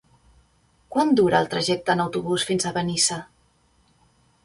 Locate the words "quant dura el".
0.95-1.51